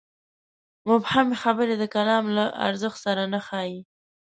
[0.87, 3.79] مبهمې خبرې د کالم له ارزښت سره نه ښايي.